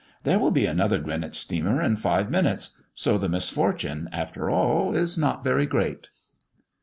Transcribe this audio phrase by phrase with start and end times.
[0.23, 5.15] There will be another Greenwich steamer in five minutes; so the misfortune, after all, is
[5.15, 6.09] not very great!"